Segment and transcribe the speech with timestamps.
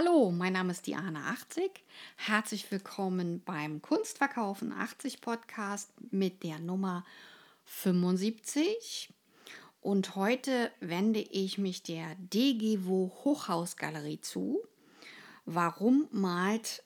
[0.00, 1.72] Hallo, mein Name ist Diana 80.
[2.14, 7.04] Herzlich willkommen beim Kunstverkaufen 80 Podcast mit der Nummer
[7.64, 9.12] 75.
[9.80, 14.60] Und heute wende ich mich der DGWO Hochhausgalerie zu.
[15.46, 16.84] Warum malt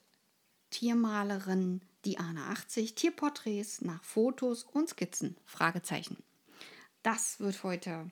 [0.70, 5.36] Tiermalerin Diana 80 Tierporträts nach Fotos und Skizzen?
[5.44, 6.16] Fragezeichen.
[7.02, 8.10] Das wird heute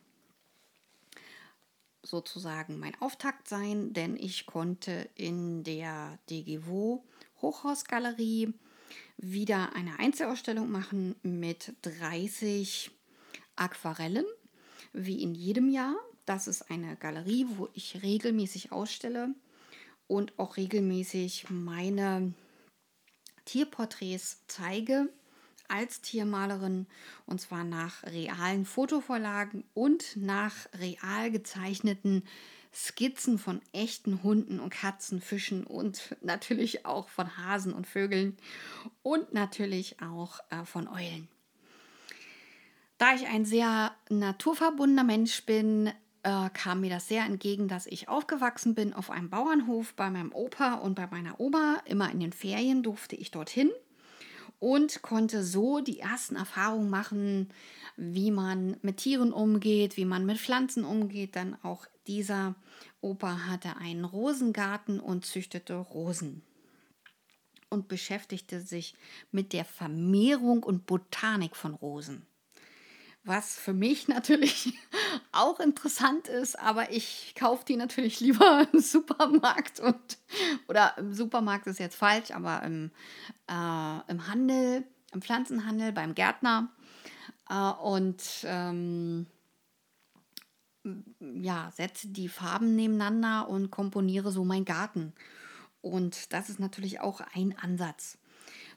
[2.11, 7.05] sozusagen mein Auftakt sein, denn ich konnte in der DGWO
[7.41, 8.53] Hochhausgalerie
[9.17, 12.91] wieder eine Einzelausstellung machen mit 30
[13.57, 14.27] Aquarellen,
[14.93, 15.95] wie in jedem Jahr.
[16.27, 19.35] Das ist eine Galerie, wo ich regelmäßig ausstelle
[20.07, 22.35] und auch regelmäßig meine
[23.45, 25.09] Tierporträts zeige
[25.71, 26.87] als Tiermalerin
[27.27, 32.25] und zwar nach realen Fotovorlagen und nach real gezeichneten
[32.73, 38.37] Skizzen von echten Hunden und Katzen, Fischen und natürlich auch von Hasen und Vögeln
[39.03, 41.29] und natürlich auch äh, von Eulen.
[42.99, 45.91] Da ich ein sehr naturverbundener Mensch bin,
[46.23, 50.33] äh, kam mir das sehr entgegen, dass ich aufgewachsen bin auf einem Bauernhof bei meinem
[50.33, 51.83] Opa und bei meiner Oma.
[51.87, 53.71] Immer in den Ferien durfte ich dorthin
[54.61, 57.49] und konnte so die ersten Erfahrungen machen,
[57.97, 61.35] wie man mit Tieren umgeht, wie man mit Pflanzen umgeht.
[61.35, 62.55] Dann auch dieser
[63.01, 66.43] Opa hatte einen Rosengarten und züchtete Rosen
[67.71, 68.95] und beschäftigte sich
[69.33, 72.27] mit der Vermehrung und Botanik von Rosen
[73.25, 74.75] was für mich natürlich
[75.33, 80.19] auch interessant ist, aber ich kaufe die natürlich lieber im Supermarkt und
[80.69, 82.91] oder im Supermarkt ist jetzt falsch, aber im,
[83.49, 86.71] äh, im Handel, im Pflanzenhandel, beim Gärtner
[87.49, 89.27] äh, und ähm,
[91.21, 95.13] ja, setze die Farben nebeneinander und komponiere so meinen Garten.
[95.83, 98.19] Und das ist natürlich auch ein Ansatz.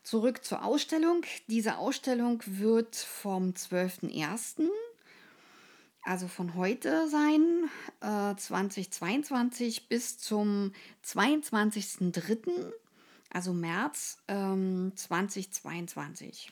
[0.03, 1.23] Zurück zur Ausstellung.
[1.47, 4.67] Diese Ausstellung wird vom 12.01.,
[6.05, 7.69] also von heute sein,
[8.01, 10.73] äh, 2022 bis zum
[11.05, 12.73] 22.03.,
[13.29, 16.51] also März ähm, 2022.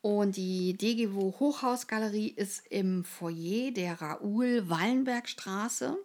[0.00, 5.98] Und die DGWO Hochhausgalerie ist im Foyer der Raoul-Wallenberg-Straße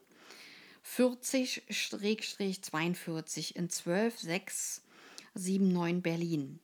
[0.83, 4.82] 40-42 in 126
[5.35, 6.59] 79 Berlin.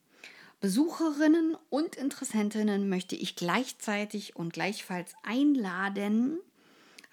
[0.59, 6.39] Besucherinnen und Interessentinnen möchte ich gleichzeitig und gleichfalls einladen,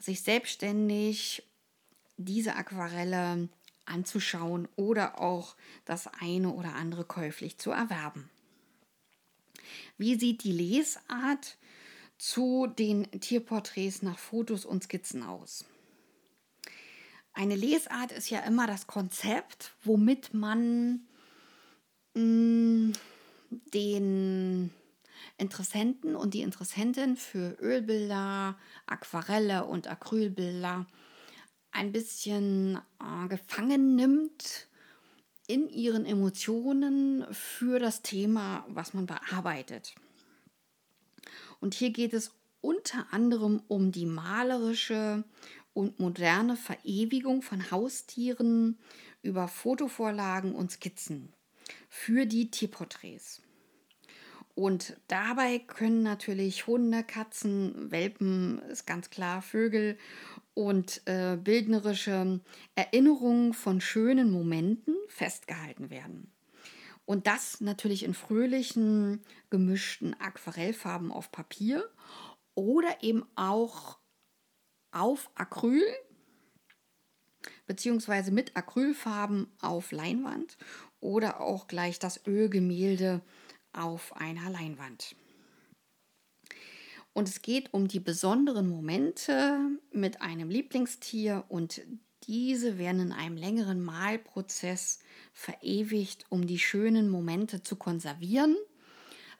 [0.01, 1.45] sich selbstständig
[2.17, 3.49] diese Aquarelle
[3.85, 8.29] anzuschauen oder auch das eine oder andere käuflich zu erwerben.
[9.97, 11.57] Wie sieht die Lesart
[12.19, 15.65] zu den Tierporträts nach Fotos und Skizzen aus?
[17.33, 21.07] Eine Lesart ist ja immer das Konzept, womit man
[23.75, 24.71] den
[25.39, 28.57] Interessenten und die Interessentin für Ölbilder,
[28.87, 30.87] Aquarelle und Acrylbilder
[31.73, 34.69] ein bisschen äh, gefangen nimmt
[35.47, 39.95] in ihren Emotionen für das Thema, was man bearbeitet.
[41.61, 45.25] Und hier geht es unter anderem um die malerische
[45.75, 48.79] und moderne Verewigung von Haustieren
[49.23, 51.36] über Fotovorlagen und Skizzen
[51.89, 53.43] für die Tierporträts.
[54.55, 59.99] Und dabei können natürlich Hunde, Katzen, Welpen, ist ganz klar, Vögel
[60.55, 62.41] und äh, bildnerische
[62.75, 66.33] Erinnerungen von schönen Momenten festgehalten werden.
[67.05, 71.89] Und das natürlich in fröhlichen, gemischten Aquarellfarben auf Papier
[72.55, 73.99] oder eben auch
[74.91, 75.85] auf Acryl
[77.67, 80.57] beziehungsweise mit Acrylfarben auf Leinwand
[81.07, 83.23] oder auch gleich das Ölgemälde
[83.73, 85.15] auf einer Leinwand.
[87.13, 89.59] Und es geht um die besonderen Momente
[89.93, 91.81] mit einem Lieblingstier und
[92.25, 94.99] diese werden in einem längeren Malprozess
[95.33, 98.57] verewigt, um die schönen Momente zu konservieren,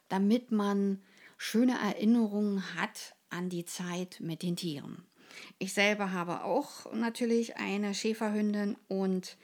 [0.07, 1.03] damit man
[1.37, 5.05] schöne Erinnerungen hat an die Zeit mit den Tieren.
[5.59, 9.37] Ich selber habe auch natürlich eine Schäferhündin und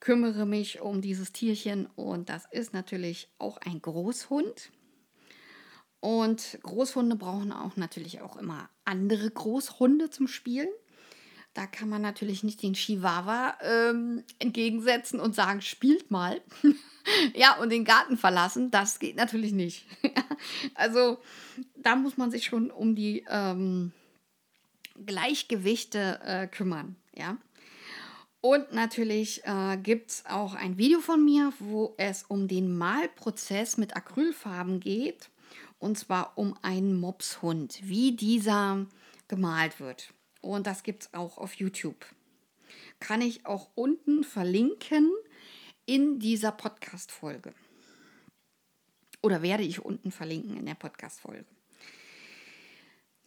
[0.00, 4.70] kümmere mich um dieses Tierchen und das ist natürlich auch ein Großhund.
[6.00, 10.68] Und Großhunde brauchen auch natürlich auch immer andere Großhunde zum Spielen.
[11.52, 16.40] Da kann man natürlich nicht den Chihuahua ähm, entgegensetzen und sagen, spielt mal.
[17.34, 19.84] ja, und den Garten verlassen, das geht natürlich nicht.
[20.74, 21.18] also
[21.76, 23.92] da muss man sich schon um die ähm,
[25.04, 26.96] Gleichgewichte äh, kümmern.
[27.14, 27.36] Ja.
[28.40, 33.76] Und natürlich äh, gibt es auch ein Video von mir, wo es um den Malprozess
[33.76, 35.30] mit Acrylfarben geht.
[35.78, 38.86] Und zwar um einen Mopshund, wie dieser
[39.28, 40.12] gemalt wird.
[40.40, 42.06] Und das gibt es auch auf YouTube.
[42.98, 45.10] Kann ich auch unten verlinken
[45.86, 47.52] in dieser Podcast-Folge.
[49.22, 51.46] Oder werde ich unten verlinken in der Podcast-Folge.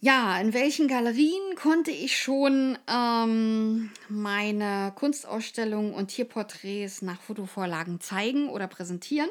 [0.04, 8.50] Ja, in welchen Galerien konnte ich schon ähm, meine Kunstausstellungen und Tierporträts nach Fotovorlagen zeigen
[8.50, 9.30] oder präsentieren?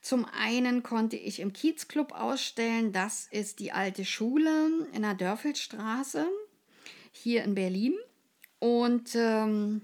[0.00, 6.26] Zum einen konnte ich im Kiezclub ausstellen, das ist die alte Schule in der Dörfelstraße
[7.12, 7.98] hier in Berlin.
[8.58, 9.82] Und ähm,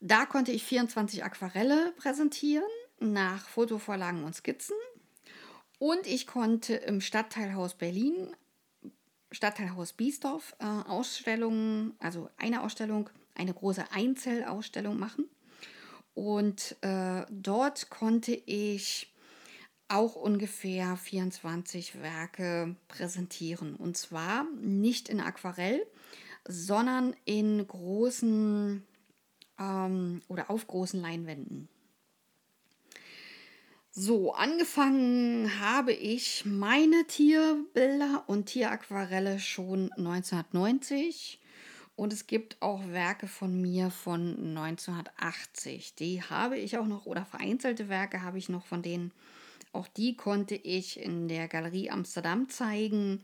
[0.00, 2.64] da konnte ich 24 Aquarelle präsentieren
[2.98, 4.74] nach Fotovorlagen und Skizzen.
[5.78, 8.34] Und ich konnte im Stadtteilhaus Berlin,
[9.30, 15.28] Stadtteilhaus Biesdorf, äh, Ausstellungen, also eine Ausstellung, eine große Einzelausstellung machen.
[16.14, 19.12] Und äh, dort konnte ich
[19.88, 23.76] auch ungefähr 24 Werke präsentieren.
[23.76, 25.86] Und zwar nicht in Aquarell,
[26.48, 28.82] sondern in großen
[29.58, 31.68] ähm, oder auf großen Leinwänden.
[33.98, 41.40] So, angefangen habe ich meine Tierbilder und Tieraquarelle schon 1990
[41.96, 45.94] und es gibt auch Werke von mir von 1980.
[45.94, 49.12] Die habe ich auch noch oder vereinzelte Werke habe ich noch von denen.
[49.72, 53.22] Auch die konnte ich in der Galerie Amsterdam zeigen.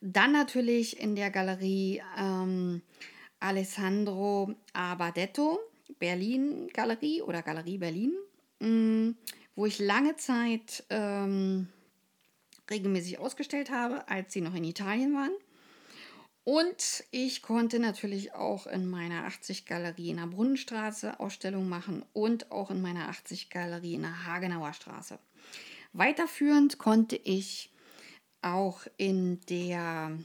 [0.00, 2.80] Dann natürlich in der Galerie ähm,
[3.38, 5.60] Alessandro Abadetto,
[5.98, 8.14] Berlin Galerie oder Galerie Berlin.
[9.60, 11.68] Wo ich lange Zeit ähm,
[12.70, 15.32] regelmäßig ausgestellt habe, als sie noch in Italien waren.
[16.44, 22.70] Und ich konnte natürlich auch in meiner 80-Galerie in der Brunnenstraße Ausstellungen machen und auch
[22.70, 25.18] in meiner 80-Galerie in der Hagenauer Straße.
[25.92, 27.70] Weiterführend konnte ich
[28.40, 30.16] auch in der,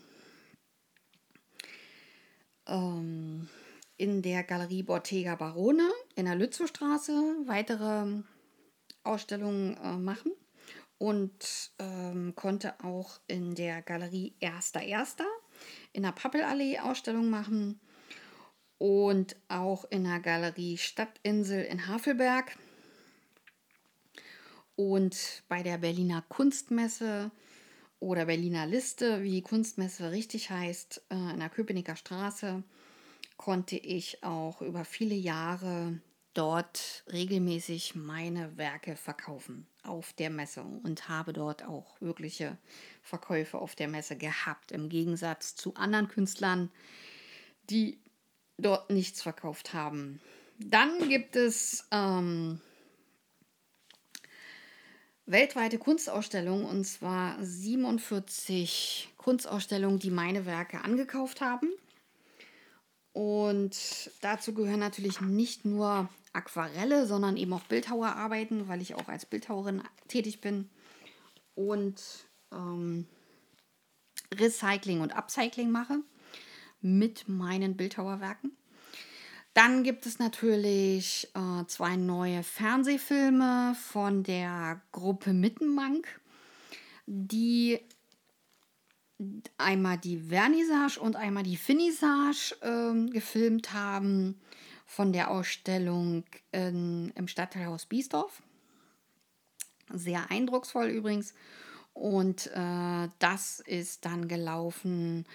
[2.67, 3.49] ähm,
[3.97, 7.11] in der Galerie Bottega Barone in der Lützowstraße
[7.47, 8.23] weitere
[9.05, 10.31] Ausstellungen äh, machen
[10.97, 15.25] und ähm, konnte auch in der Galerie Erster Erster
[15.93, 17.79] in der Pappelallee Ausstellung machen
[18.77, 22.57] und auch in der Galerie Stadtinsel in Havelberg
[24.75, 27.31] und bei der Berliner Kunstmesse
[27.99, 32.63] oder Berliner Liste, wie die Kunstmesse richtig heißt, äh, in der Köpenicker Straße,
[33.37, 35.99] konnte ich auch über viele Jahre
[36.35, 42.57] dort regelmäßig meine Werke verkaufen auf der Messe und habe dort auch wirkliche
[43.01, 46.71] Verkäufe auf der Messe gehabt, im Gegensatz zu anderen Künstlern,
[47.69, 47.99] die
[48.57, 50.21] dort nichts verkauft haben.
[50.59, 52.61] Dann gibt es ähm,
[55.25, 61.69] weltweite Kunstausstellungen und zwar 47 Kunstausstellungen, die meine Werke angekauft haben.
[63.13, 69.25] Und dazu gehören natürlich nicht nur Aquarelle, sondern eben auch Bildhauerarbeiten, weil ich auch als
[69.25, 70.69] Bildhauerin tätig bin.
[71.55, 72.01] Und
[72.51, 73.07] ähm,
[74.33, 75.99] Recycling und Upcycling mache
[76.81, 78.51] mit meinen Bildhauerwerken.
[79.53, 86.19] Dann gibt es natürlich äh, zwei neue Fernsehfilme von der Gruppe Mittenmank,
[87.05, 87.79] die
[89.57, 94.41] einmal die Vernissage und einmal die Finissage äh, gefilmt haben
[94.85, 98.41] von der Ausstellung in, im Stadtteilhaus Biesdorf.
[99.91, 101.33] Sehr eindrucksvoll übrigens.
[101.93, 105.25] Und äh, das ist dann gelaufen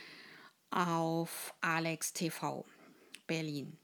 [0.70, 2.64] auf Alex TV
[3.26, 3.76] Berlin.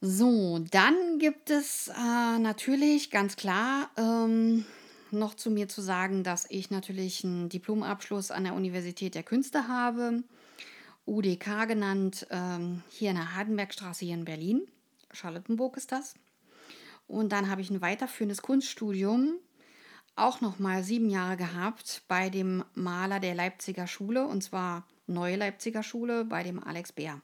[0.00, 4.64] So, dann gibt es äh, natürlich ganz klar ähm,
[5.10, 9.68] noch zu mir zu sagen, dass ich natürlich einen Diplomabschluss an der Universität der Künste
[9.68, 10.24] habe
[11.06, 14.62] UDK genannt, ähm, hier in der Hardenbergstraße hier in Berlin.
[15.12, 16.14] Charlottenburg ist das.
[17.06, 19.34] Und dann habe ich ein weiterführendes Kunststudium,
[20.16, 25.82] auch nochmal sieben Jahre gehabt, bei dem Maler der Leipziger Schule, und zwar Neue Leipziger
[25.82, 27.20] Schule, bei dem Alex Bär.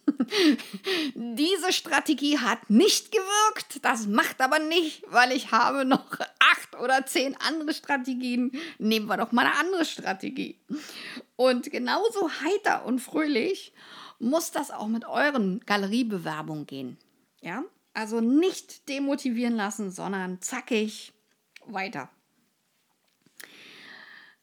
[1.14, 7.04] diese Strategie hat nicht gewirkt, das macht aber nicht, weil ich habe noch acht oder
[7.06, 8.52] zehn andere Strategien.
[8.78, 10.60] Nehmen wir doch mal eine andere Strategie.
[11.34, 13.72] Und genauso heiter und fröhlich
[14.18, 16.98] muss das auch mit euren Galeriebewerbungen gehen.
[17.40, 17.64] Ja?
[17.94, 21.12] Also nicht demotivieren lassen, sondern zackig
[21.66, 22.10] weiter.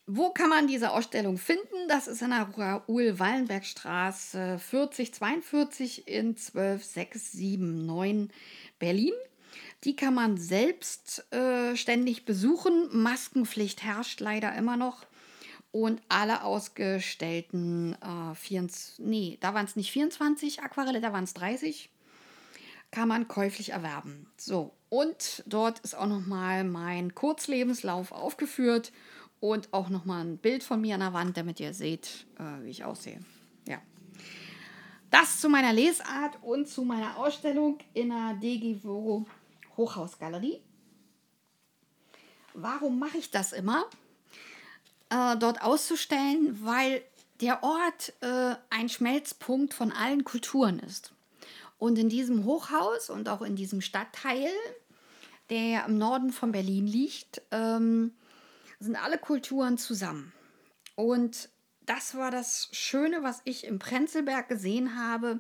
[0.05, 1.87] Wo kann man diese Ausstellung finden?
[1.87, 8.29] Das ist in der Raoul-Wallenberg-Straße 4042 in 12679
[8.79, 9.13] Berlin.
[9.85, 12.89] Die kann man selbst äh, ständig besuchen.
[12.91, 15.05] Maskenpflicht herrscht leider immer noch.
[15.71, 21.33] Und alle ausgestellten, äh, 24, nee, da waren es nicht 24 Aquarelle, da waren es
[21.33, 21.89] 30,
[22.91, 24.27] kann man käuflich erwerben.
[24.37, 28.91] So, und dort ist auch nochmal mein Kurzlebenslauf aufgeführt
[29.43, 32.69] und auch nochmal ein Bild von mir an der Wand, damit ihr seht, äh, wie
[32.69, 33.19] ich aussehe.
[33.67, 33.77] Ja.
[35.09, 39.25] Das zu meiner Lesart und zu meiner Ausstellung in der DGVO
[39.75, 40.61] Hochhausgalerie.
[42.53, 43.83] Warum mache ich das immer?
[45.09, 47.01] Äh, dort auszustellen, weil
[47.41, 51.11] der Ort äh, ein Schmelzpunkt von allen Kulturen ist.
[51.77, 54.47] Und in diesem Hochhaus und auch in diesem Stadtteil,
[55.49, 58.13] der im Norden von Berlin liegt, ähm,
[58.83, 60.33] sind alle Kulturen zusammen.
[60.95, 61.49] Und
[61.81, 65.39] das war das Schöne, was ich im Prenzlberg gesehen habe,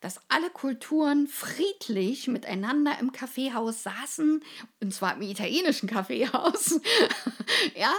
[0.00, 4.44] dass alle Kulturen friedlich miteinander im Kaffeehaus saßen,
[4.80, 6.80] und zwar im italienischen Kaffeehaus,
[7.74, 7.92] ja,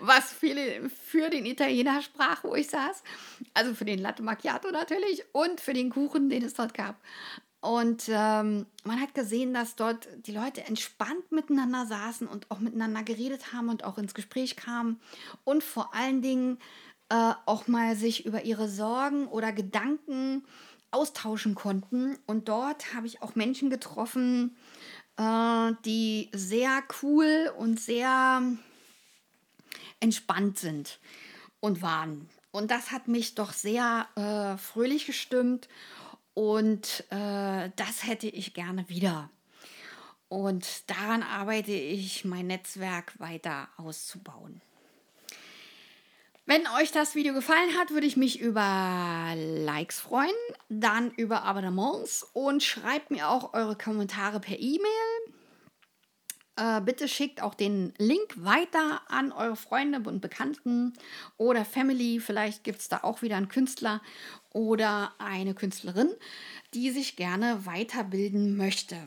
[0.00, 3.02] was viele für den Italiener sprach, wo ich saß,
[3.54, 7.00] also für den Latte Macchiato natürlich und für den Kuchen, den es dort gab.
[7.60, 13.02] Und ähm, man hat gesehen, dass dort die Leute entspannt miteinander saßen und auch miteinander
[13.02, 14.98] geredet haben und auch ins Gespräch kamen
[15.44, 16.58] und vor allen Dingen
[17.10, 20.42] äh, auch mal sich über ihre Sorgen oder Gedanken
[20.90, 22.18] austauschen konnten.
[22.26, 24.56] Und dort habe ich auch Menschen getroffen,
[25.18, 28.42] äh, die sehr cool und sehr
[30.00, 30.98] entspannt sind
[31.60, 32.26] und waren.
[32.52, 35.68] Und das hat mich doch sehr äh, fröhlich gestimmt
[36.34, 39.30] und äh, das hätte ich gerne wieder.
[40.28, 44.60] Und daran arbeite ich, mein Netzwerk weiter auszubauen.
[46.46, 50.30] Wenn euch das Video gefallen hat, würde ich mich über Likes freuen,
[50.68, 55.09] dann über Abonnements und schreibt mir auch eure Kommentare per E-Mail.
[56.60, 60.92] Äh, bitte schickt auch den Link weiter an eure Freunde und Bekannten
[61.38, 62.20] oder Family.
[62.20, 64.02] Vielleicht gibt es da auch wieder einen Künstler
[64.52, 66.10] oder eine Künstlerin,
[66.74, 68.98] die sich gerne weiterbilden möchte.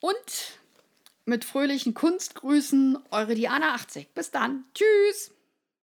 [0.00, 0.58] Und
[1.24, 4.12] mit fröhlichen Kunstgrüßen, eure Diana 80.
[4.14, 4.64] Bis dann.
[4.74, 5.30] Tschüss.